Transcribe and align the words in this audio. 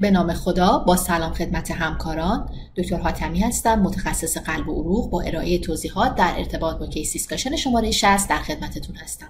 به 0.00 0.10
نام 0.10 0.32
خدا 0.32 0.78
با 0.78 0.96
سلام 0.96 1.32
خدمت 1.32 1.70
همکاران 1.70 2.48
دکتر 2.76 2.96
حاتمی 2.96 3.40
هستم 3.40 3.74
متخصص 3.80 4.36
قلب 4.36 4.68
و 4.68 4.82
عروق 4.82 5.10
با 5.10 5.20
ارائه 5.20 5.58
توضیحات 5.58 6.14
در 6.14 6.34
ارتباط 6.36 6.78
با 6.78 6.86
case 6.86 7.12
discussion 7.12 7.56
شماره 7.56 7.90
60 7.90 8.28
در 8.28 8.38
خدمتتون 8.38 8.96
هستم. 8.96 9.28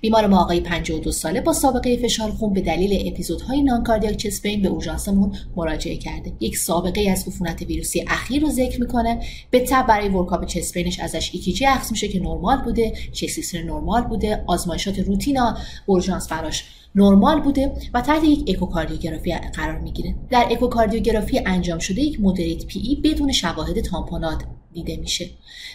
بیمار 0.00 0.26
ما 0.26 0.40
آقای 0.40 0.60
52 0.60 1.12
ساله 1.12 1.40
با 1.40 1.52
سابقه 1.52 1.96
فشار 1.96 2.30
خون 2.30 2.52
به 2.52 2.60
دلیل 2.60 3.12
episode 3.12 3.62
های 3.62 3.71
noncardiac 3.71 4.16
chest 4.16 4.42
pain 4.42 4.62
به 4.62 4.68
اورژانسمون 4.68 5.32
مراجعه 5.56 5.96
کرده. 5.96 6.32
یک 6.40 6.56
سابقه 6.56 7.10
از 7.10 7.28
عفونت 7.28 7.62
ویروسی 7.62 8.04
اخیر 8.08 8.42
رو 8.42 8.50
ذکر 8.50 8.80
می‌کنه. 8.80 9.20
به 9.50 9.60
تبع 9.60 9.86
برای 9.86 10.08
workup 10.08 10.44
chest 10.44 10.69
pain 10.69 10.90
ش 10.90 11.00
ازش 11.00 11.30
EKG 11.32 11.66
اخذ 11.66 11.90
میشه 11.90 12.08
که 12.08 12.20
نرمال 12.20 12.62
بوده 12.64 12.92
chest 13.12 13.37
X-ray 13.37 13.62
نرمال 13.62 14.02
بوده 14.02 14.44
آزمایشات 14.46 14.98
روتینا 14.98 15.56
اورژانس 15.86 16.28
براش 16.28 16.64
نرمال 16.94 17.40
بوده 17.40 17.72
و 17.94 18.00
تحت 18.00 18.24
یک 18.24 18.44
اکوکاردیوگرافی 18.48 19.32
قرار 19.32 19.78
می‌گیره. 19.78 20.14
در 20.30 20.46
اکوکاردیوگرافی 20.50 21.40
انجام 21.46 21.78
شده 21.78 22.00
یک 22.00 22.20
moderate 22.20 22.66
PE 22.66 22.96
بدون 23.04 23.32
شواهد 23.32 23.80
تامپونات. 23.80 24.44
دیده 24.72 24.96
میشه. 24.96 25.30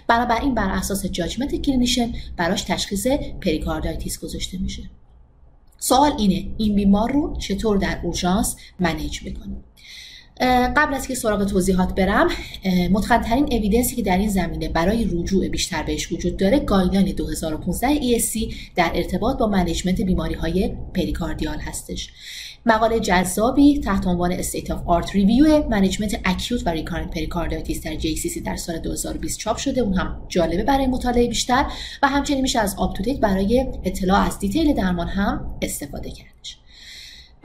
بنابراین 0.07 0.55
بر 0.55 0.69
اساس 0.69 1.05
judgment 1.05 1.55
clinician 1.55 2.13
براش 2.37 2.61
تشخیص 2.61 3.07
pericarditis 3.41 4.19
گذاشته 4.19 4.57
میشه. 4.57 4.83
سوال 5.77 6.11
اینه 6.17 6.47
این 6.57 6.75
بیمار 6.75 7.11
رو 7.11 7.37
چطور 7.39 7.77
در 7.77 7.99
اورژانس 8.03 8.55
manage 8.79 9.23
می‌کنیم؟ 9.23 9.63
قبل 10.77 10.93
از 10.93 11.07
که 11.07 11.15
سراغ 11.15 11.45
توضیحات 11.45 11.95
برم 11.95 12.27
متقنترین 12.91 13.47
evidence 13.51 13.90
ی 13.90 13.95
که 13.95 14.01
در 14.01 14.17
این 14.17 14.29
زمینه 14.29 14.69
برای 14.69 15.05
رجوع 15.11 15.47
بیشتر 15.47 15.83
بهش 15.83 16.11
وجود 16.11 16.37
داره 16.37 16.59
guideline 16.59 17.15
2015 17.15 17.99
ESC 17.99 18.55
در 18.75 18.91
ارتباط 18.95 19.37
با 19.37 19.47
management 19.47 20.01
بیماری 20.01 20.33
های 20.33 20.73
pericardial 20.93 21.57
هستش. 21.57 22.09
مقاله 22.65 22.99
جذابی 22.99 23.79
تحت 23.79 24.07
عنوان 24.07 24.41
State 24.41 24.67
of 24.67 24.77
Art 24.87 25.07
Review 25.07 25.69
management 25.69 26.19
acute 26.25 26.67
و 26.67 26.69
recurrent 26.69 27.11
pericarditis 27.11 27.81
در 27.83 27.99
JACC 27.99 28.41
در 28.45 28.55
سال 28.55 28.79
2020 28.79 29.39
چاپ 29.39 29.57
شده. 29.57 29.81
اون 29.81 29.93
هم 29.93 30.21
جالبه 30.29 30.63
برای 30.63 30.87
مطالعه 30.87 31.27
بیشتر 31.27 31.65
و 32.03 32.07
همچنین 32.07 32.41
میشه 32.41 32.59
از 32.59 32.75
UpToDate 32.77 32.97
برای 33.21 33.65
اطلاع 33.83 34.25
از 34.25 34.39
detail 34.39 34.73
درمان 34.73 35.07
هم 35.07 35.57
استفاده 35.61 36.09
کردش. 36.11 36.57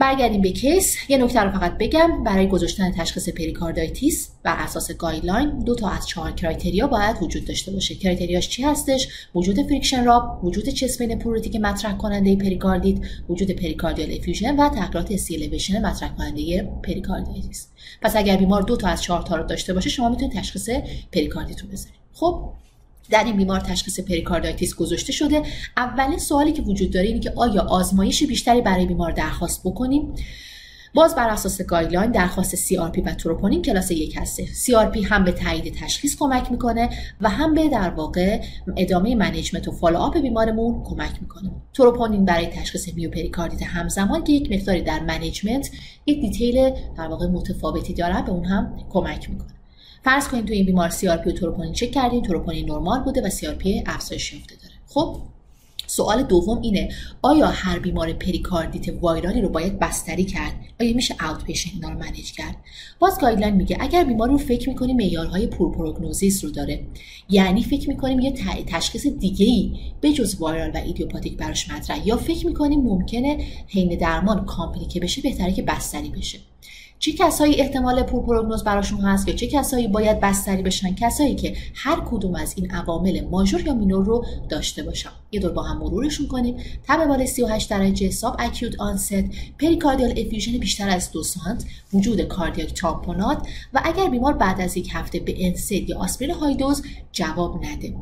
برگردیم 0.01 0.41
به 0.41 0.51
case. 0.51 0.95
یه 1.09 1.17
نکته 1.17 1.39
رو 1.39 1.51
فقط 1.51 1.77
بگم. 1.77 2.23
برای 2.23 2.47
گذاشتن 2.47 2.91
تشخیص 2.91 3.29
pericarditis 3.29 4.29
بر 4.43 4.55
اساس 4.57 4.91
guideline 4.91 5.59
دو 5.59 5.75
تا 5.75 5.89
از 5.89 6.07
چهار 6.07 6.31
criteria 6.31 6.87
باید 6.87 7.15
وجود 7.21 7.45
داشته 7.45 7.71
باشه. 7.71 7.95
criteria 7.95 8.38
ش 8.38 8.49
چی 8.49 8.63
هستش؟ 8.63 9.07
وجود 9.35 9.67
friction 9.67 10.03
rub 10.03 10.39
وجود 10.43 10.69
chest 10.69 10.97
pain 10.97 11.19
که 11.51 11.59
مطرح 11.59 11.97
کننده 11.97 12.35
پریکاردیت 12.35 12.97
وجود 13.29 13.51
pericardial 13.51 14.11
effusion 14.11 14.55
و 14.55 14.69
تغییرات 14.69 15.11
ST 15.11 15.24
elevation 15.24 15.85
مطرح 15.85 16.15
کننده 16.15 16.71
pericarditis. 16.83 17.67
پس 18.01 18.15
اگر 18.15 18.37
بیمار 18.37 18.61
دو 18.61 18.77
تا 18.77 18.87
از 18.87 19.01
چهار 19.01 19.21
تا 19.21 19.35
رو 19.35 19.43
داشته 19.43 19.73
باشه 19.73 19.89
شما 19.89 20.09
می‌تونید 20.09 20.33
تشخیص 20.33 20.69
پریکاردیت 21.11 21.61
رو 21.61 21.67
بذارید. 21.67 21.99
خب؟ 22.13 22.49
در 23.09 23.23
این 23.23 23.37
بیمار 23.37 23.59
تشخیص 23.59 23.99
pericarditis 23.99 24.75
گذاشته 24.75 25.11
شده. 25.11 25.43
اولین 25.77 26.19
سوالی 26.19 26.51
که 26.51 26.61
وجود 26.61 26.91
داره 26.91 27.07
اینه 27.07 27.19
که 27.19 27.33
آیا 27.35 27.61
آزمایش 27.61 28.23
بیشتری 28.23 28.61
برای 28.61 28.85
بیمار 28.85 29.11
درخواست 29.11 29.61
بکنیم؟ 29.63 30.13
باز 30.93 31.15
بر 31.15 31.29
اساس 31.29 31.61
guideline 31.61 32.11
درخواست 32.11 32.55
CRP 32.55 33.01
و 33.05 33.13
تروپونین 33.13 33.61
کلاس 33.61 33.91
یک 33.91 34.17
هستش. 34.17 34.45
CRP 34.45 34.97
هم 35.05 35.23
به 35.23 35.31
تایید 35.31 35.75
تشخیص 35.75 36.15
کمک 36.19 36.51
می‌کنه 36.51 36.89
و 37.21 37.29
هم 37.29 37.53
به 37.53 37.69
در 37.69 37.89
واقع 37.89 38.41
ادامه 38.77 39.15
management 39.15 39.67
و 39.67 39.71
follow-up 39.71 40.17
بیمارمون 40.17 40.83
کمک 40.83 41.11
می‌کنه. 41.21 41.51
تروپونین 41.73 42.25
برای 42.25 42.47
تشخیص 42.47 42.93
میوپریکاردیت 42.93 43.63
همزمان 43.63 44.23
که 44.23 44.33
یک 44.33 44.51
مقداری 44.51 44.81
در 44.81 44.99
management 44.99 45.69
یک 46.05 46.21
detail 46.21 46.69
در 46.97 47.07
واقع 47.07 47.27
متفاوتی 47.27 47.93
داره 47.93 48.21
به 48.21 48.31
اون 48.31 48.45
هم 48.45 48.77
کمک 48.89 49.29
می‌کنه. 49.29 49.60
فرض 50.03 50.27
کنید 50.27 50.45
تو 50.45 50.53
این 50.53 50.65
بیمار 50.65 50.89
CRP 50.89 51.29
و 51.29 51.33
تروپونین 51.33 51.73
چک 51.73 51.91
کردیم 51.91 52.21
تروپونین 52.21 52.71
نرمال 52.71 53.03
بوده 53.03 53.21
و 53.21 53.29
CRP 53.29 53.83
افزایش 53.85 54.33
یافته 54.33 54.55
داره. 54.55 54.73
خب 54.87 55.17
سوال 55.87 56.23
دوم 56.23 56.61
اینه 56.61 56.89
آیا 57.21 57.47
هر 57.47 57.79
بیمار 57.79 58.13
پریکاردیت 58.13 58.93
viral 59.01 59.34
ی 59.34 59.41
رو 59.41 59.49
باید 59.49 59.79
بستری 59.79 60.23
کرد؟ 60.23 60.53
آیا 60.79 60.95
میشه 60.95 61.15
outpatient 61.29 61.73
اینا 61.73 61.89
رو 61.89 61.99
manage 61.99 62.31
کرد؟ 62.31 62.55
باز 62.99 63.19
guideline 63.19 63.55
میگه 63.55 63.77
اگر 63.79 64.03
بیمار 64.03 64.29
رو 64.29 64.37
فکر 64.37 64.69
می‌کنیم 64.69 64.97
معیارهای 64.97 65.47
poor 65.47 65.75
prognosis 65.75 66.43
رو 66.43 66.51
داره 66.51 66.83
یعنی 67.29 67.63
فکر 67.63 67.89
می‌کنیم 67.89 68.19
یه 68.19 68.33
تشخیص 68.67 69.07
دیگه 69.07 69.45
ای 69.45 69.71
به 70.01 70.13
جز 70.13 70.35
viral 70.35 70.71
و 70.73 70.77
idiopathic 70.77 71.37
براش 71.37 71.71
مطرح 71.71 72.07
یا 72.07 72.17
فکر 72.17 72.47
می‌کنیم 72.47 72.81
ممکنه 72.81 73.45
حین 73.67 73.97
درمان 73.97 74.45
complicate 74.45 74.99
بشه 74.99 75.21
بهتره 75.21 75.53
که 75.53 75.61
بستری 75.61 76.09
بشه. 76.09 76.39
چه 77.01 77.11
کسایی 77.11 77.61
احتمال 77.61 78.03
poor 78.03 78.23
prognosis 78.23 78.63
براشون 78.63 79.01
هست 79.01 79.25
که 79.25 79.33
چه 79.33 79.47
کسایی 79.47 79.87
باید 79.87 80.19
بستری 80.19 80.61
بشن؟ 80.61 80.95
کسایی 80.95 81.35
که 81.35 81.55
هر 81.75 82.01
کدوم 82.11 82.35
از 82.35 82.53
این 82.57 82.71
عوامل 82.71 83.21
major 83.31 83.61
یا 83.61 83.73
minor 83.73 84.05
رو 84.05 84.25
داشته 84.49 84.83
باشن. 84.83 85.09
یه 85.31 85.39
دور 85.39 85.51
با 85.51 85.63
هم 85.63 85.77
مرورشون 85.77 86.27
کنیم. 86.27 86.57
تب 86.87 87.05
بالای 87.07 87.27
38 87.27 87.69
درجه 87.69 88.09
subacute 88.11 88.79
onset 88.79 89.23
pericardial 89.59 90.11
effusion 90.11 90.57
بیشتر 90.57 90.89
از 90.89 91.11
دو 91.11 91.23
سانت 91.23 91.65
وجود 91.93 92.21
cardiac 92.21 92.73
تامپوناد 92.73 93.47
و 93.73 93.81
اگر 93.83 94.09
بیمار 94.09 94.33
بعد 94.33 94.61
از 94.61 94.77
یک 94.77 94.89
هفته 94.93 95.19
به 95.19 95.45
NSAID 95.45 95.89
یا 95.89 95.99
آسپرین 95.99 96.31
high 96.31 96.55
dose 96.55 96.83
جواب 97.11 97.65
نده. 97.65 97.93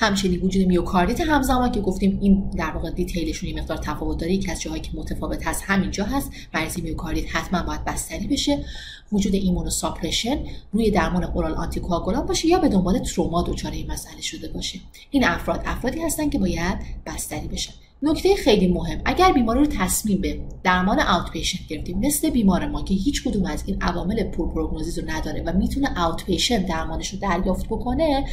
همچنین 0.00 0.40
وجود 0.40 0.66
میوکاردیت 0.66 1.20
همزمان 1.20 1.72
که 1.72 1.80
گفتیم 1.80 2.18
این 2.22 2.50
در 2.56 2.70
واقع 2.70 2.90
detail 2.90 3.25
شون 3.25 3.48
یه 3.48 3.56
مقدار 3.56 3.76
تفاوت 3.76 4.18
داره 4.18 4.32
یکی 4.32 4.50
از 4.50 4.60
جاهایی 4.60 4.82
که 4.82 4.90
متفاوت 4.94 5.46
هست 5.46 5.62
همینجا 5.66 6.04
هست. 6.04 6.30
مریض 6.54 6.78
میوکاردیت 6.78 7.36
حتما 7.36 7.62
باید 7.62 7.84
بستری 7.84 8.26
بشه. 8.26 8.64
وجود 9.12 9.34
immunosuppression 9.34 10.38
روی 10.72 10.90
درمان 10.90 11.24
oral 11.24 11.54
آنتی‌کواگولان 11.54 12.26
باشه 12.26 12.48
یا 12.48 12.58
به 12.58 12.68
دنبال 12.68 12.98
تروما 12.98 13.42
دچار 13.42 13.72
این 13.72 13.92
مسئله 13.92 14.20
شده 14.20 14.48
باشه. 14.48 14.80
این 15.10 15.24
افراد 15.24 15.62
افرادی 15.66 16.00
هستن 16.00 16.30
که 16.30 16.38
باید 16.38 16.78
بستری 17.06 17.48
بشن. 17.48 17.72
نکته 18.02 18.36
خیلی 18.36 18.68
مهم 18.68 19.00
اگر 19.04 19.32
بیماری 19.32 19.60
رو 19.60 19.66
تصمیم 19.66 20.20
به 20.20 20.40
درمان 20.62 21.00
outpatient 21.00 21.66
گرفتیم 21.68 21.98
مثل 21.98 22.30
بیمار 22.30 22.66
ما 22.66 22.82
که 22.82 22.94
هیچ 22.94 23.24
کدوم 23.24 23.44
از 23.44 23.62
این 23.66 23.82
عوامل 23.82 24.24
poor 24.24 24.52
prognosis 24.54 24.98
رو 24.98 25.10
نداره 25.10 25.42
و 25.46 25.52
می‌تونه 25.52 25.94
outpatient 25.96 26.66
درمانش 26.66 27.08
رو 27.12 27.18
دریافت 27.18 27.66
بکنه 27.66 28.24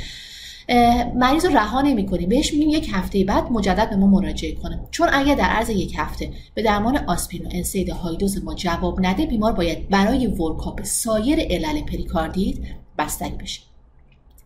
مریض 1.15 1.45
رو 1.45 1.51
رها 1.57 1.81
نمی‌کنیم. 1.81 2.29
بهش 2.29 2.53
میگیم 2.53 2.69
یک 2.69 2.89
هفته 2.93 3.23
بعد 3.23 3.51
مجدد 3.51 3.89
به 3.89 3.95
ما 3.95 4.07
مراجعه 4.07 4.55
کنه. 4.55 4.79
چون 4.91 5.09
اگر 5.13 5.35
در 5.35 5.43
عرض 5.43 5.69
یک 5.69 5.93
هفته 5.97 6.31
به 6.53 6.61
درمان 6.61 6.97
آسپرین 6.97 7.45
و 7.45 7.49
NSAID 7.51 7.89
high 7.89 8.16
dose 8.16 8.43
ما 8.43 8.53
جواب 8.55 9.05
نده 9.05 9.25
بیمار 9.25 9.51
باید 9.51 9.89
برای 9.89 10.27
workup 10.27 10.83
سایر 10.83 11.39
علل 11.39 11.81
پریکاردیت 11.81 12.57
بستری 12.97 13.35
بشه. 13.35 13.61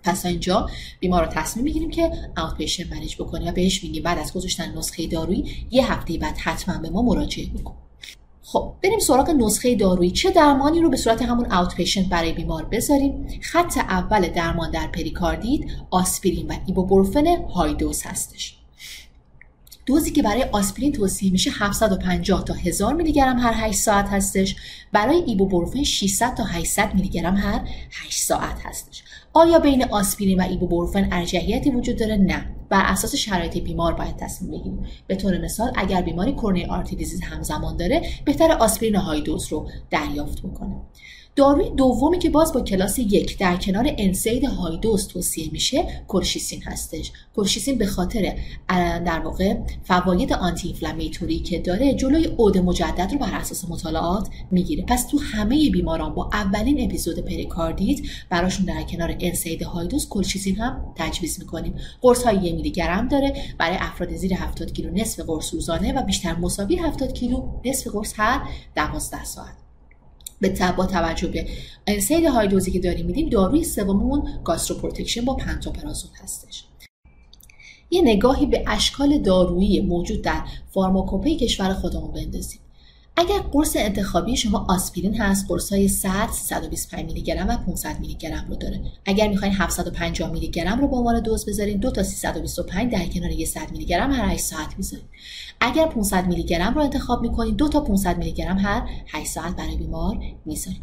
پس 0.03 0.25
اینجا 0.25 0.69
بیمار 0.99 1.25
رو 1.25 1.31
تصمیم 1.31 1.63
می‌گیریم 1.65 1.89
که 1.89 2.11
outpatient 2.37 2.93
manage 2.95 3.15
بکنیم 3.15 3.47
و 3.47 3.51
بهش 3.51 3.83
میگیم 3.83 4.03
بعد 4.03 4.17
از 4.17 4.33
گذاشتن 4.33 4.77
نسخه 4.77 5.07
دارویی 5.07 5.45
یه 5.71 5.91
هفته 5.93 6.17
بعد 6.17 6.37
حتما 6.37 6.77
به 6.77 6.89
ما 6.89 7.01
مراجعه 7.01 7.45
بکن 7.45 7.73
خب 8.43 8.73
بریم 8.83 8.99
سراغ 8.99 9.29
نسخه 9.29 9.75
دارویی. 9.75 10.11
چه 10.11 10.31
درمانی 10.31 10.81
رو 10.81 10.89
به 10.89 10.97
صورت 10.97 11.21
همون 11.21 11.51
outpatient 11.51 12.05
برای 12.09 12.33
بیمار 12.33 12.65
بذاریم؟ 12.65 13.27
خط 13.41 13.77
اول 13.77 14.27
درمان 14.27 14.71
در 14.71 14.87
پریکاردیت 14.87 15.61
آسپرین 15.91 16.47
و 16.47 16.55
ایبوپروفن 16.65 17.27
high 17.27 17.73
dose 17.73 18.03
هستش. 18.03 18.55
دوزی 19.85 20.11
که 20.11 20.23
برای 20.23 20.43
آسپرین 20.43 20.91
توصیه 20.91 21.31
میشه 21.31 21.51
750 21.53 22.43
تا 22.43 22.53
1000 22.53 22.93
میلی 22.93 23.11
گرم 23.11 23.39
هر 23.39 23.53
8 23.55 23.79
ساعت 23.79 24.09
هستش. 24.09 24.55
برای 24.91 25.23
ایبوپروفن 25.25 25.83
600 25.83 26.33
تا 26.33 26.43
800 26.43 26.95
میلی 26.95 27.09
گرم 27.09 27.35
هر 27.35 27.61
8 28.05 28.21
ساعت 28.21 28.65
هستش. 28.65 29.03
آیا 29.33 29.59
بین 29.59 29.83
آسپرین 29.83 30.39
و 30.39 30.43
ایبوپروفن 30.43 31.07
ارجحیتی 31.11 31.69
وجود 31.69 31.97
داره؟ 31.97 32.15
نه. 32.17 32.58
بر 32.69 32.81
اساس 32.85 33.15
شرایط 33.15 33.57
بیمار 33.57 33.93
باید 33.93 34.17
تصمیم 34.17 34.51
بگیریم. 34.51 34.85
به 35.07 35.15
طور 35.15 35.37
مثال 35.37 35.71
اگر 35.75 36.01
بیماری 36.01 36.33
coronary 36.33 36.67
disease 36.95 37.21
همزمان 37.21 37.77
داره 37.77 38.01
بهتر 38.25 38.51
آسپرین 38.51 38.95
high 38.95 39.21
dose 39.21 39.47
رو 39.51 39.69
دریافت 39.89 40.41
بکنه. 40.41 40.75
داروی 41.35 41.69
دومی 41.69 42.19
که 42.19 42.29
باز 42.29 42.53
با 42.53 42.61
کلاس 42.61 42.99
یک 42.99 43.37
در 43.37 43.55
کنار 43.55 43.93
NSAID 43.97 44.43
high 44.43 44.75
dose 44.75 45.07
توصیه 45.07 45.49
میشه 45.51 46.03
کلشیسین 46.07 46.63
هستش. 46.63 47.11
کلشیسین 47.35 47.77
به 47.77 47.85
خاطر 47.85 48.37
در 49.05 49.19
واقع 49.19 49.57
فواید 49.83 50.33
anti-inflammatory 50.33 51.39
که 51.39 51.59
داره 51.59 51.93
جلوی 51.93 52.25
عود 52.25 52.57
مجدد 52.57 53.09
رو 53.11 53.17
بر 53.17 53.33
اساس 53.33 53.69
مطالعات 53.69 54.29
می‌گیره. 54.51 54.83
پس 54.87 55.07
تو 55.07 55.19
همه 55.19 55.69
بیماران 55.69 56.15
با 56.15 56.29
اولین 56.33 56.85
اپیزود 56.85 57.19
پریکاردیت 57.19 57.99
براشون 58.29 58.65
در 58.65 58.83
کنار 58.83 59.15
NSAID 59.19 59.63
high 59.63 59.85
dose 59.85 60.07
کلشیسین 60.07 60.55
هم 60.55 60.93
تجویز 60.95 61.39
می‌کنیم. 61.39 61.75
قرص 62.01 62.23
های 62.23 62.35
یک 62.35 62.55
میلی 62.55 62.71
گرم 62.71 63.07
داره 63.07 63.33
برای 63.57 63.77
افراد 63.79 64.15
زیر 64.15 64.33
70 64.33 64.73
کیلو 64.73 64.91
نصف 64.91 65.19
قرص 65.19 65.53
روزانه 65.53 65.93
و 65.93 66.03
بیشتر 66.03 66.35
مساوی 66.35 66.75
70 66.75 67.13
کیلو 67.13 67.43
نصف 67.65 67.87
قرص 67.87 68.13
هر 68.15 68.41
12 68.75 69.23
ساعت. 69.23 69.68
به 70.41 70.71
با 70.77 70.85
توجه 70.85 71.27
به 71.27 71.47
NSAID 71.87 72.25
high 72.25 72.47
dose 72.47 72.67
ی 72.67 72.71
که 72.71 72.79
داریم 72.79 73.05
میدیم 73.05 73.29
داروی 73.29 73.63
سوممون 73.63 74.29
gastroprotection 74.43 75.25
با 75.25 75.35
پنتوپرازول 75.35 76.11
هستش. 76.23 76.63
یه 77.91 78.01
نگاهی 78.01 78.45
به 78.45 78.63
اشکال 78.67 79.17
دارویی 79.17 79.81
موجود 79.81 80.21
در 80.21 80.43
فارماکوپی 80.73 81.37
کشور 81.37 81.73
خودمون 81.73 82.11
بندازیم. 82.11 82.59
اگر 83.19 83.39
قرص 83.39 83.75
انتخابی 83.75 84.37
شما 84.37 84.65
آسپرین 84.69 85.21
هست 85.21 85.45
قرص 85.47 85.73
های 85.73 85.87
100 85.87 86.27
325 86.31 87.05
میلی 87.05 87.21
گرم 87.21 87.47
و 87.47 87.57
500 87.57 87.99
میلی 87.99 88.15
گرم 88.15 88.45
رو 88.49 88.55
داره. 88.55 88.81
اگر 89.05 89.27
می‌خواین 89.27 89.53
750 89.53 90.31
میلی 90.31 90.47
گرم 90.47 90.81
رو 90.81 90.87
به 90.87 90.95
عنوان 90.95 91.19
دوز 91.19 91.45
بذارین 91.45 91.77
دو 91.77 91.91
تا 91.91 92.03
325 92.03 92.91
در 92.91 93.05
کنار 93.05 93.31
یه 93.31 93.45
100 93.45 93.71
میلی 93.71 93.85
گرم 93.85 94.11
هر 94.11 94.25
8 94.25 94.43
ساعت 94.43 94.73
می‌ذارین. 94.77 95.05
اگر 95.61 95.85
500 95.85 96.27
میلی 96.27 96.43
گرم 96.43 96.73
رو 96.73 96.81
انتخاب 96.81 97.21
می‌کنین 97.21 97.55
دو 97.55 97.67
تا 97.67 97.79
500 97.79 98.17
میلی 98.17 98.31
گرم 98.31 98.57
هر 98.57 98.89
8 99.07 99.27
ساعت 99.31 99.55
برای 99.55 99.75
بیمار 99.75 100.19
می‌ذارین. 100.45 100.81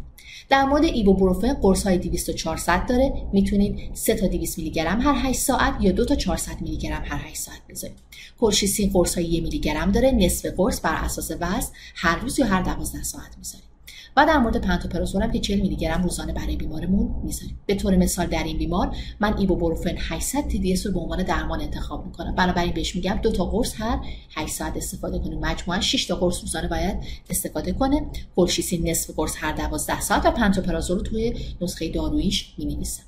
در 0.49 0.63
مورد 0.63 0.83
ایبوبروفن 0.83 1.53
قرص 1.53 1.83
های 1.83 1.97
200 1.97 2.29
و 2.29 2.33
400 2.33 2.85
داره. 2.85 3.13
می‌تونید 3.33 3.95
3 3.95 4.15
تا 4.15 4.27
200 4.27 4.57
میلی 4.57 4.71
گرم 4.71 5.01
هر 5.01 5.29
8 5.29 5.39
ساعت 5.39 5.73
یا 5.79 5.91
2 5.91 6.05
تا 6.05 6.15
400 6.15 6.61
میلی 6.61 6.77
گرم 6.77 7.03
هر 7.05 7.17
8 7.17 7.35
ساعت 7.35 7.61
بذارید. 7.69 7.97
کورشیسین 8.39 8.89
قرص 8.93 9.15
های 9.15 9.25
1 9.25 9.43
میلی 9.43 9.59
گرم 9.59 9.91
داره. 9.91 10.11
نصف 10.11 10.45
قرص 10.57 10.79
بر 10.83 10.95
اساس 10.95 11.31
وزن 11.31 11.71
هر 11.95 12.19
روز 12.19 12.39
یا 12.39 12.45
هر 12.45 12.61
12 12.61 13.03
ساعت 13.03 13.37
می‌ذارید 13.37 13.76
و 14.17 14.25
در 14.25 14.37
مورد 14.37 14.61
پنتوپراسول 14.61 15.21
هم 15.21 15.31
که 15.31 15.39
40 15.39 15.59
میلی 15.59 15.75
گرم 15.75 16.03
روزانه 16.03 16.33
برای 16.33 16.55
بیمارمون 16.55 17.15
می‌ذاریم 17.23 17.59
به 17.65 17.75
طور 17.75 17.97
مثال 17.97 18.27
در 18.27 18.43
این 18.43 18.57
بیمار 18.57 18.95
من 19.19 19.37
ایبوبروفن 19.37 19.95
800 19.97 20.47
تی 20.47 20.75
رو 20.85 20.91
به 20.91 20.99
عنوان 20.99 21.23
درمان 21.23 21.61
انتخاب 21.61 22.05
می‌کنم. 22.05 22.35
بنابراین 22.35 22.73
بهش 22.73 22.95
میگم 22.95 23.19
دو 23.23 23.31
تا 23.31 23.45
قرص 23.45 23.73
هر 23.77 23.99
8 24.35 24.53
ساعت 24.53 24.77
استفاده 24.77 25.19
کنیم 25.19 25.39
مجموعا 25.39 25.81
6 25.81 26.05
تا 26.05 26.15
قرص 26.15 26.41
روزانه 26.41 26.67
باید 26.67 26.97
استفاده 27.29 27.71
کنه. 27.71 28.05
کلشیسین 28.35 28.89
نصف 28.89 29.13
قرص 29.15 29.33
هر 29.37 29.51
12 29.51 30.01
ساعت 30.01 30.25
و 30.25 30.31
پنتوپرازول 30.31 30.97
رو 30.97 31.03
توی 31.03 31.33
نسخه 31.61 31.89
داروییش 31.89 32.53
می‌نویسم. 32.57 33.03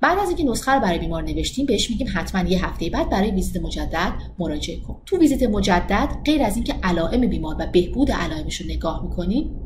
بعد 0.00 0.18
از 0.18 0.28
اینکه 0.28 0.44
نسخه 0.44 0.72
رو 0.72 0.80
برای 0.80 0.98
بیمار 0.98 1.22
نوشتیم 1.22 1.66
بهش 1.66 1.90
میگیم 1.90 2.06
حتما 2.14 2.48
یه 2.48 2.66
هفته 2.66 2.90
بعد 2.90 3.10
برای 3.10 3.30
ویزیت 3.30 3.62
مجدد 3.62 4.12
مراجعه 4.38 4.80
کن. 4.80 4.96
تو 5.06 5.18
ویزیت 5.18 5.42
مجدد 5.42 6.08
غیر 6.24 6.42
از 6.42 6.56
اینکه 6.56 6.74
علائم 6.82 7.20
بیمار 7.26 7.56
و 7.58 7.66
بهبود 7.66 8.10
علائمش 8.10 8.60
رو 8.60 8.66
نگاه 8.66 9.02
می‌کنیم 9.02 9.57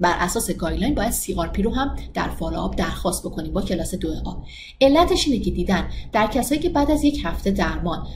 بر 0.00 0.14
اساس 0.18 0.50
guideline 0.50 0.94
باید 0.94 1.10
CRP 1.10 1.34
رو 1.34 1.74
هم 1.74 1.96
در 2.14 2.28
follow-up 2.28 2.76
درخواست 2.76 3.26
بکنیم 3.26 3.52
با 3.52 3.62
کلاس 3.62 3.94
دو 3.94 4.08
آ. 4.24 4.32
علتش 4.80 5.28
اینه 5.28 5.44
که 5.44 5.50
دیدن 5.50 5.88
در 6.12 6.26
کسایی 6.26 6.60
که 6.60 6.68
بعد 6.68 6.90
از 6.90 7.04
یک 7.04 7.20
هفته 7.24 7.50
درمان 7.50 8.06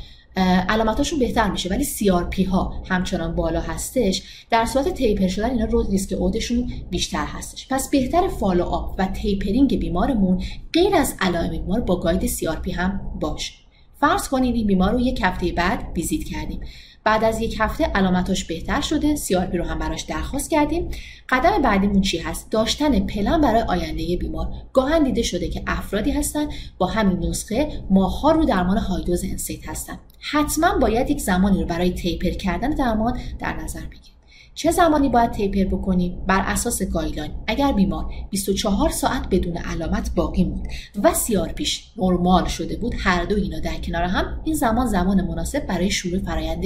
علامتاشون 0.69 1.19
بهتر 1.19 1.50
میشه 1.50 1.69
ولی 1.69 1.86
CRP 2.31 2.44
ها 2.44 2.82
همچنان 2.88 3.34
بالا 3.34 3.60
هستش 3.60 4.22
در 4.50 4.64
صورت 4.64 4.88
taper 4.88 5.28
شدن 5.28 5.50
اینا 5.50 5.64
رو 5.64 5.90
ریسک 5.90 6.12
اودشون 6.19 6.72
بیشتر 6.90 7.25
هستش. 7.25 7.69
پس 7.69 7.90
بهتر 7.90 8.28
follow-up 8.28 8.94
و 8.98 9.06
tapering 9.06 9.78
بیمارمون 9.78 10.42
غیر 10.72 10.94
از 10.94 11.14
علائم 11.20 11.50
بیمار 11.50 11.81
با 11.81 12.00
guide 12.00 12.26
CRP 12.62 12.70
هم 12.70 13.00
باشه. 13.20 13.52
فرض 14.00 14.28
کنید 14.28 14.54
این 14.54 14.66
بیمار 14.66 14.92
رو 14.92 15.00
یک 15.00 15.20
هفته 15.22 15.52
بعد 15.52 15.92
ویزیت 15.96 16.25
کردیم. 16.25 16.60
بعد 17.04 17.24
از 17.24 17.40
یک 17.40 17.56
هفته 17.60 17.84
علامتاش 17.84 18.44
بهتر 18.44 18.80
شده 18.80 19.14
CRP 19.50 19.58
رو 19.58 19.64
هم 19.64 19.78
براش 19.78 20.02
درخواست 20.02 20.50
کردیم. 20.50 20.90
قدم 21.28 21.62
بعدیمون 21.62 22.00
چی 22.00 22.18
هست؟ 22.18 22.50
داشتن 22.50 23.06
پلن 23.06 23.40
برای 23.40 23.62
آینده 23.62 24.16
بیمار. 24.16 24.48
گاهن 24.72 25.04
دیده 25.04 25.22
شده 25.22 25.48
که 25.48 25.62
افرادی 25.66 26.10
هستن 26.10 26.48
با 26.78 26.86
همین 26.86 27.28
نسخه 27.28 27.82
ماهها 27.90 28.30
رو 28.30 28.44
درمان 28.44 28.78
high 28.78 29.01
dose 29.01 29.25
NSAID 29.25 29.69
هستن. 29.68 29.98
حتما 30.20 30.78
باید 30.78 31.10
یک 31.10 31.20
زمانی 31.20 31.60
رو 31.60 31.66
برای 31.66 31.90
taper 31.90 32.31
کردن 32.30 32.70
درمان 32.70 33.20
در 33.38 33.56
نظر 33.56 33.80
بگیریم 33.80 34.14
چه 34.55 34.70
زمانی 34.70 35.08
باید 35.08 35.31
taper 35.31 35.64
بکنیم؟ 35.64 36.19
بر 36.26 36.41
اساس 36.46 36.82
guideline. 36.82 37.31
اگر 37.46 37.73
بیمار 37.73 38.06
24 38.31 38.91
ساعت 38.91 39.29
بدون 39.31 39.56
علامت 39.56 40.11
باقی 40.14 40.44
موند 40.44 40.69
و 41.02 41.14
CRP 41.14 41.48
ش 41.48 41.90
نرمال 41.96 42.46
شده 42.46 42.76
بود 42.76 42.94
هر 42.99 43.25
دو 43.25 43.37
اینا 43.37 43.61
در 43.61 43.76
کنار 43.76 44.02
هم 44.02 44.41
این 44.44 44.55
زمان 44.55 44.87
زمان 44.87 45.20
مناسب 45.20 45.67
برای 45.67 45.91
شروع 45.91 46.19
فرایند 46.19 46.62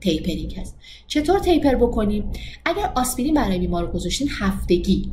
tapering 0.00 0.54
هست 0.54 0.76
چطور 1.06 1.38
taper 1.38 1.74
بکنیم؟ 1.74 2.30
اگر 2.64 2.92
آسپرین 2.94 3.34
برای 3.34 3.58
بیمار 3.58 3.92
گذاشتین 3.92 4.28
هفتگی 4.40 5.12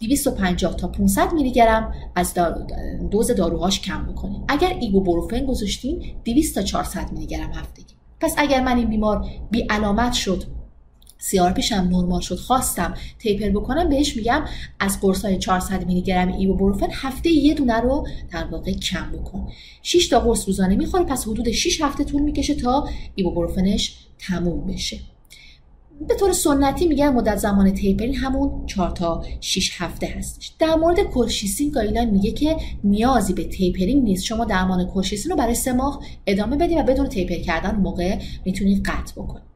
250 0.00 0.76
تا 0.76 0.88
500 0.88 1.32
میلی 1.32 1.52
گرم 1.52 1.92
از 2.14 2.34
دوز 3.10 3.30
داروهاش 3.30 3.80
کم 3.80 4.06
بکنیم 4.06 4.44
اگر 4.48 4.76
ایبوبروفن 4.80 5.46
گذاشتین 5.46 6.04
200 6.24 6.54
تا 6.54 6.62
400 6.62 7.12
میلی 7.12 7.26
گرم 7.26 7.52
هفتگی. 7.52 7.94
پس 8.20 8.34
اگر 8.38 8.62
من 8.62 8.76
این 8.76 8.88
بیمار 8.88 9.26
بی 9.50 9.66
علامت 9.70 10.12
شد 10.12 10.44
سیار 11.18 11.52
پیشم 11.52 11.74
نرمال 11.74 12.20
شد 12.20 12.36
خواستم 12.36 12.94
تیپر 13.18 13.48
بکنم 13.48 13.88
بهش 13.88 14.16
میگم 14.16 14.44
از 14.80 15.00
قرص 15.00 15.26
400 15.26 15.86
میلی 15.86 16.02
گرم 16.02 16.32
ایبوبروفن 16.32 16.88
هفته 16.92 17.30
یه 17.30 17.54
دونه 17.54 17.80
رو 17.80 18.06
در 18.30 18.44
واقع 18.44 18.72
کم 18.72 19.12
بکن. 19.12 19.48
6 19.82 20.08
تا 20.08 20.20
قرص 20.20 20.48
روزانه 20.48 20.76
می‌خوره 20.76 21.04
پس 21.04 21.28
حدود 21.28 21.50
6 21.50 21.80
هفته 21.80 22.04
طول 22.04 22.22
می‌کشه 22.22 22.54
تا 22.54 22.88
ایبوبروفنش 23.14 23.96
تموم 24.18 24.66
بشه. 24.66 24.98
به 26.08 26.14
طور 26.14 26.32
سنتی 26.32 26.88
میگن 26.88 27.08
مدت 27.08 27.36
زمان 27.36 27.70
tapering 27.70 28.14
همون 28.14 28.66
4 28.66 28.90
تا 28.90 29.24
6 29.40 29.82
هفته 29.82 30.06
هستش. 30.06 30.52
در 30.58 30.74
مورد 30.74 31.00
کلشیسین 31.00 31.70
guideline 31.70 32.10
میگه 32.10 32.30
که 32.30 32.56
نیازی 32.84 33.32
به 33.32 33.44
tapering 33.44 34.02
نیست. 34.02 34.24
شما 34.24 34.44
درمان 34.44 34.86
کلشیسین 34.86 35.30
رو 35.30 35.36
برای 35.36 35.54
سه 35.54 35.72
ماه 35.72 36.04
ادامه 36.26 36.56
بدید 36.56 36.78
و 36.78 36.82
بدون 36.82 37.06
taper 37.08 37.38
کردن 37.38 37.76
موقع 37.76 38.18
می‌تونید 38.44 38.84
قطع 38.84 39.12
بکنید. 39.12 39.47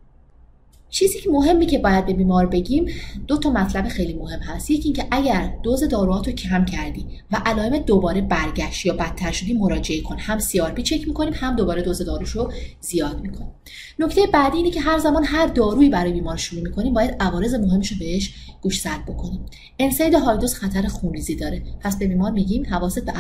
چیزی 0.92 1.20
که 1.20 1.30
مهمی 1.30 1.66
که 1.66 1.78
باید 1.78 2.06
به 2.06 2.12
بیمار 2.12 2.46
بگیم 2.46 2.86
دو 3.26 3.36
تا 3.36 3.50
مطلب 3.50 3.88
خیلی 3.88 4.14
مهم 4.14 4.38
هست. 4.38 4.70
یکی 4.70 4.84
اینکه 4.84 5.06
اگر 5.10 5.56
دوز 5.62 5.84
داروهات 5.84 6.26
رو 6.26 6.32
کم 6.32 6.64
کردی 6.64 7.06
و 7.30 7.42
علائم 7.46 7.78
دوباره 7.78 8.20
برگشت 8.20 8.86
یا 8.86 8.94
بدتر 8.94 9.32
شدی 9.32 9.52
مراجعه 9.52 10.00
کن. 10.00 10.16
هم 10.18 10.38
CRP 10.38 10.82
چک 10.82 11.08
می‌کنیم 11.08 11.32
هم 11.36 11.56
دوباره 11.56 11.82
دوز 11.82 12.02
داروش 12.02 12.30
رو 12.30 12.52
زیاد 12.80 13.20
می‌کنیم. 13.20 13.50
نکته 13.98 14.26
بعدی 14.32 14.56
اینه 14.56 14.70
که 14.70 14.80
هر 14.80 14.98
زمان 14.98 15.24
هر 15.24 15.46
دارویی 15.46 15.88
برای 15.88 16.12
بیمار 16.12 16.36
شروع 16.36 16.62
می‌کنیم 16.62 16.94
باید 16.94 17.16
عوارض 17.20 17.54
مهمش 17.54 17.92
رو 17.92 17.98
بهش 17.98 18.34
گوشزد 18.60 19.04
بکنیم. 19.06 19.40
NSAID 19.78 20.14
high 20.14 20.34
dose 20.34 20.54
خطر 20.54 20.88
خونریزی 20.88 21.36
داره. 21.36 21.62
پس 21.80 21.96
به 21.96 22.06
بیمار 22.06 22.30
میگیم 22.30 22.66
حواست 22.70 23.04
به 23.04 23.12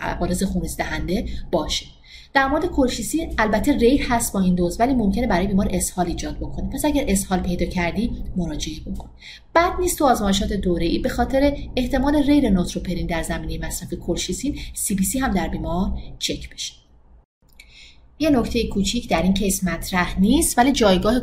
عوارض 0.00 0.42
خونریزی 0.42 0.76
دهنده 0.76 1.24
باشه. 1.52 1.86
در 2.34 2.46
مورد 2.46 2.66
colchicine 2.66 3.28
البته 3.38 3.72
rare 3.72 3.96
هست 3.96 4.32
با 4.32 4.40
این 4.40 4.54
دوز 4.54 4.80
ولی 4.80 4.94
ممکنه 4.94 5.26
برای 5.26 5.46
بیمار 5.46 5.68
اسهال 5.70 6.06
ایجاد 6.06 6.36
بکنه. 6.36 6.70
پس 6.70 6.84
اگر 6.84 7.04
اسهال 7.08 7.40
پیدا 7.40 7.66
کردی 7.66 8.10
مراجعه 8.36 8.80
بکن. 8.80 9.08
بد 9.54 9.72
نیست 9.80 9.98
تو 9.98 10.04
آزمایشات 10.04 10.52
دوره 10.52 10.86
ای 10.86 10.98
به 10.98 11.08
خاطر 11.08 11.56
احتمال 11.76 12.16
rare 12.16 12.46
نوتروپنی 12.46 13.06
در 13.06 13.22
زمینه 13.22 13.66
مصرف 13.66 13.94
colchicine 13.94 14.58
CBC 14.74 15.18
هم 15.18 15.30
در 15.30 15.48
بیمار 15.48 15.92
چک 16.18 16.54
بشه. 16.54 16.83
یه 18.18 18.30
نکته 18.30 18.68
کوچیک 18.68 19.08
در 19.08 19.22
این 19.22 19.34
case 19.34 19.64
مطرح 19.64 20.20
نیست 20.20 20.58
ولی 20.58 20.72
جایگاه 20.72 21.14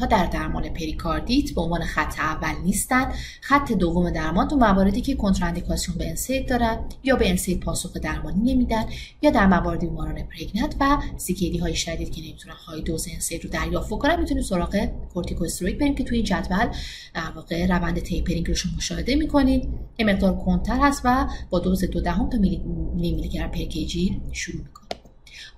ها 0.00 0.06
در 0.06 0.26
درمان 0.26 0.68
پریکاردیت 0.68 1.54
به 1.54 1.60
عنوان 1.60 1.84
خط 1.84 2.18
اول 2.18 2.54
نیستن. 2.64 3.12
خط 3.40 3.72
دوم 3.72 4.10
درمان 4.10 4.48
تو 4.48 4.56
مواردی 4.56 5.00
که 5.00 5.14
کنتراندیکاسیون 5.14 5.98
به 5.98 6.08
NSAID 6.08 6.48
دارن 6.48 6.78
یا 7.02 7.16
به 7.16 7.30
NSAID 7.30 7.60
پاسخ 7.60 7.96
درمانی 7.96 8.54
نمیدن 8.54 8.84
یا 9.22 9.30
در 9.30 9.46
موارد 9.46 9.80
بیماران 9.80 10.22
pregnant 10.22 10.76
و 10.80 10.98
CKD 11.16 11.58
های 11.58 11.74
شدید 11.74 12.10
که 12.10 12.20
نمی‌تونن 12.20 12.54
high 12.66 12.82
dose 12.82 13.06
NSAID 13.12 13.44
رو 13.44 13.50
دریافت 13.50 13.90
کنن 13.90 14.20
می‌تونیم 14.20 14.42
سراغ 14.42 14.88
کورتیکوستروید 15.14 15.78
بریم 15.78 15.94
که 15.94 16.04
توی 16.04 16.16
این 16.16 16.26
جدول 16.26 16.68
در 17.14 17.30
واقع 17.36 17.66
روند 17.66 17.98
tapering 17.98 18.48
رو 18.48 18.54
مشاهده 18.76 19.16
می‌کنید 19.16 19.68
مقدار 20.00 20.36
کنتر 20.36 20.78
هست 20.82 21.00
و 21.04 21.26
با 21.50 21.58
دوز 21.58 21.84
دو 21.84 22.00
دهم 22.00 22.30
تا 22.30 22.38
میلی 22.38 23.28
گرم 23.28 23.50
پر 23.50 23.58
شروع 24.32 24.62
می‌کنید 24.62 24.87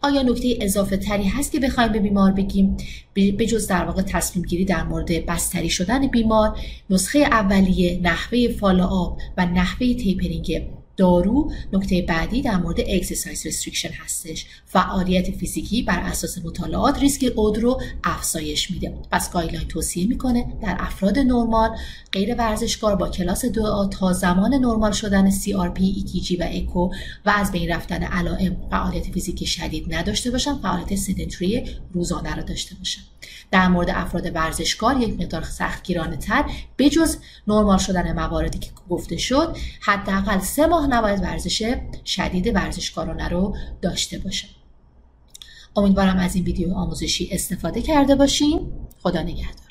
آیا 0.02 0.22
نکته 0.22 0.58
اضافه 0.60 0.96
تری 0.96 1.25
هست 1.25 1.52
که 1.52 1.60
بخوایم 1.60 1.92
به 1.92 1.99
بیمار 1.99 2.32
بگیم؟ 2.32 2.76
به 3.14 3.46
جز 3.46 3.66
در 3.66 3.84
واقع 3.84 4.02
تصمیم 4.02 4.44
گیری 4.44 4.64
در 4.64 4.82
مورد 4.82 5.26
بستری 5.26 5.70
شدن 5.70 6.06
بیمار 6.06 6.58
نسخه 6.90 7.18
اولیه 7.18 8.00
نحوه 8.02 8.49
فالو 8.49 9.16
و 9.37 9.46
نحوه 9.46 9.94
تیپرینگ. 9.94 10.79
دارو 11.00 11.52
نکته 11.73 12.02
بعدی 12.02 12.42
در 12.42 12.57
مورد 12.57 12.80
اکسرسایز 12.80 13.47
رستریکشن 13.47 13.88
هستش. 13.88 14.47
فعالیت 14.66 15.30
فیزیکی 15.30 15.83
بر 15.83 15.99
اساس 15.99 16.38
مطالعات 16.45 16.99
ریسک 16.99 17.33
اود 17.37 17.59
رو 17.59 17.80
افزایش 18.04 18.71
میده. 18.71 18.95
پس 19.12 19.33
گایدلاین 19.33 19.69
توصیه 19.69 20.07
می‌کنه 20.07 20.47
در 20.62 20.76
افراد 20.78 21.19
نرمال 21.19 21.76
غیر 22.12 22.35
ورزشکار 22.35 22.97
با 22.97 23.09
کلاس 23.09 23.45
دو 23.45 23.88
تا 23.88 24.12
زمان 24.12 24.54
نرمال 24.54 24.92
شدن 24.92 25.30
CRP, 25.30 25.78
EKG 25.78 26.40
و 26.40 26.49
اکو 26.52 26.90
و 27.26 27.30
از 27.30 27.52
بین 27.52 27.71
رفتن 27.71 28.02
علائم 28.02 28.57
فعالیت 28.71 29.04
فیزیکی 29.12 29.47
شدید 29.47 29.95
نداشته 29.95 30.30
باشن 30.30 30.59
فعالیت 30.59 30.95
سدنتری 30.95 31.64
روزانه 31.92 32.35
رو 32.35 32.42
داشته 32.42 32.75
باشن. 32.75 33.00
در 33.50 33.69
مورد 33.69 33.90
افراد 33.90 34.35
ورزشکار 34.35 35.00
یک 35.00 35.21
مقدار 35.21 35.42
سختگیرانه 35.42 36.16
تر 36.16 36.45
بجز 36.78 37.16
نرمال 37.49 37.78
شدن 37.78 38.12
مواردی 38.12 38.59
که 38.59 38.71
گفته 38.90 39.16
شد 39.16 39.57
حداقل 39.80 40.38
سه 40.40 40.66
ماه 40.66 40.87
نباید 40.94 41.23
ورزش 41.23 41.75
شدید 42.04 42.56
ورزشکارانه 42.56 43.28
رو 43.28 43.56
داشته 43.82 44.18
باشه 44.18 44.49
امیدوارم 45.76 46.18
از 46.18 46.35
این 46.35 46.44
ویدیو 46.44 46.75
آموزشی 46.75 47.28
استفاده 47.32 47.82
کرده 47.82 48.14
باشین. 48.14 48.73
خدا 49.02 49.23
نگهدار. 49.23 49.69